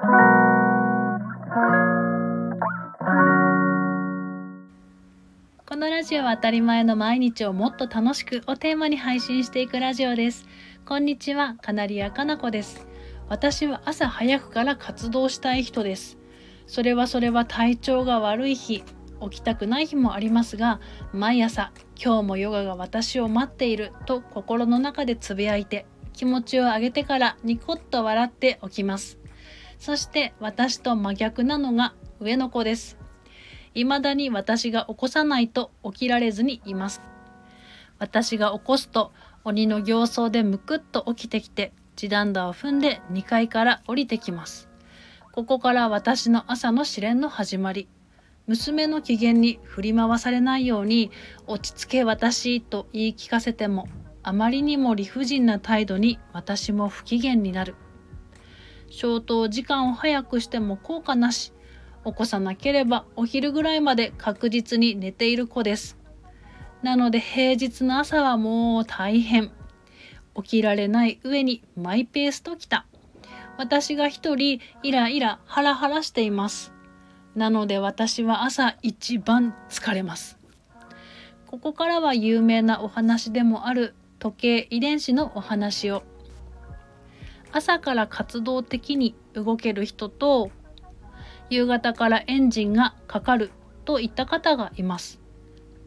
[0.00, 0.06] こ
[5.76, 10.46] のラジオは当たり前の毎日をもっと楽しくをテーマに配信していくラジオです。
[10.86, 12.86] こんにちは、カナリアかなこです。
[13.28, 16.16] 私は朝早くから活動したい人です。
[16.66, 18.82] それはそれは体調が悪い日、
[19.20, 20.80] 起きたくない日もありますが、
[21.12, 21.72] 毎朝
[22.02, 29.19] 今日もヨガが私を待っていると心の中でつぶやいて気持ちを上げてからニコッと笑っておきます。
[29.80, 32.98] そして私と真逆なのが上の子です。
[33.72, 37.00] 未だに私が起こさないと起きられずにいます。
[37.98, 39.10] 私が起こすと
[39.42, 44.68] 鬼の形相でむくっと起きてきて地団打を踏んで2階から降りてきます。
[45.32, 47.88] ここから私の朝の試練の始まり。
[48.46, 51.10] 娘の機嫌に振り回されないように
[51.46, 53.88] 落ち着け私と言い聞かせても
[54.22, 57.76] あまりにも理不尽な態度に私も不機嫌になる。
[58.90, 61.52] 消灯時間を早くしても効果なし。
[62.04, 65.98] 起こさなければお昼ぐらいまで確実に寝ている子です。
[66.82, 69.50] なので平日の朝はもう大変。
[70.34, 72.86] 起きられない上にマイペースときた。
[73.58, 76.72] 私が一人イライラハラハラしています。
[77.34, 80.38] なので私は朝一番疲れます。
[81.46, 86.02] ここからは有名なお話でもある時計遺伝子のお話を。
[87.52, 90.50] 朝から活動的に動ける人と
[91.48, 93.50] 夕方からエンジンがかかる
[93.84, 95.20] といった方がいます。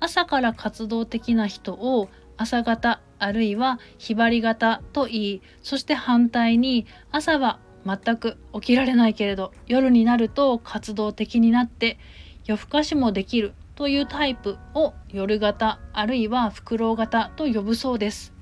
[0.00, 11.98] 朝から活動的な人を朝型あるいはひばり型と言いそして反対に朝は全く起きられないけれど夜になると活動的になって
[12.44, 18.37] 夜更かしもできるというタイプを夜型あるいはフクロウ型と呼ぶそうです。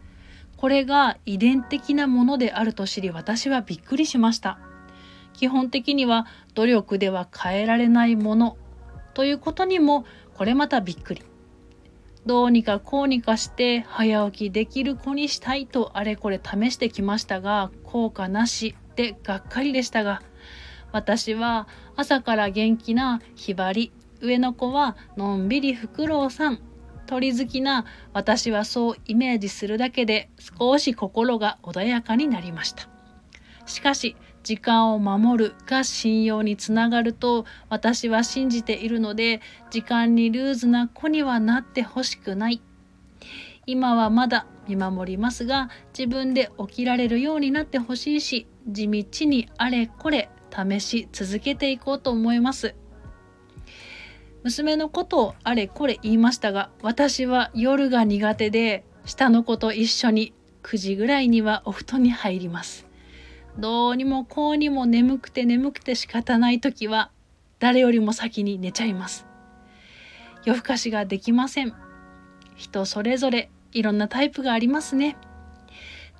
[0.56, 4.58] これが遺伝的なものであると知り私はびっくりしました。
[5.32, 8.56] 基本的には努力では変えられないもの
[9.12, 11.22] ということにもこれまたびっくり。
[12.24, 20.22] どうにかこうにかして早起きできる子にしたいとあれこれ試してきましたが効果なしでがっかりでしたが
[20.90, 26.58] 私は朝から元気なひばり上の子はのんびりフクロウさん
[27.06, 32.88] 鳥好きな私はそうイメージするだけで少し心が穏やかになりました。
[33.64, 39.40] しかし時間を守るが信用につながると私は信じているので
[39.70, 42.60] 時間にルーズな子にはなってほしくない。
[43.66, 52.76] 今はまだ見守りますが自分で起きられるようになってほしいし地道にあれこれ試し続けていこうと思います。
[54.46, 62.86] 娘のことをあれこれ言いましたが私は夜が苦手で下の子と一緒に9時ぐらいにはお布団に入ります。
[63.58, 67.10] どうにもこうにも眠くて眠くて仕方ない時は
[67.58, 69.26] 誰よりも先に寝ちゃいます。
[70.44, 71.74] 夜更かしができません。
[72.54, 75.16] 人それぞれいろんなタイプがありますね。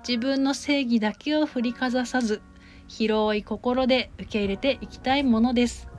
[0.00, 2.42] 自分の正義だけを振りかざさず
[2.88, 5.95] 広い心で受け入れていきたいものです。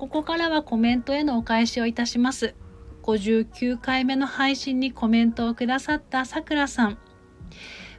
[0.00, 2.54] ここからはコメントへのお返しをいたします。
[3.02, 6.98] 59回目の配信にコメントをくださったさくらさん。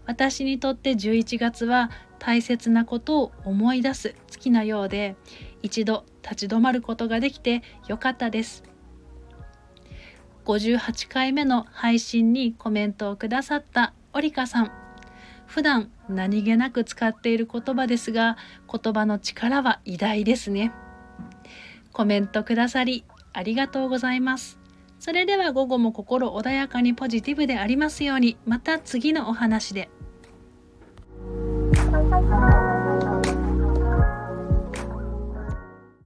[0.08, 5.16] 私にとって11月は大切なことを思い出す月なようで
[5.62, 8.64] 一度立ち止まることができてよかったです。
[10.46, 14.72] 58回目の配信にコメントをくださったオリカさん。
[15.46, 20.74] 普段何気なく使っている言葉ですが言葉の力は偉大ですね。
[21.92, 23.04] コメントくださり
[23.34, 24.60] ありがとうございます
[25.00, 29.90] それでは午後も心穏やかにポジティブでありますようにまた次のお話で。